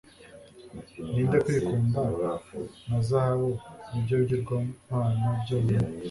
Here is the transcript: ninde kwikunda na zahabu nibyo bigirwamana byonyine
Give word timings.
ninde 1.13 1.37
kwikunda 1.45 2.01
na 2.87 2.99
zahabu 3.07 3.49
nibyo 3.89 4.13
bigirwamana 4.19 5.27
byonyine 5.41 5.87